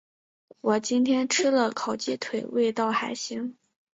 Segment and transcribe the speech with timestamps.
[0.61, 3.55] 我今天吃了烤鸡腿，味道还行。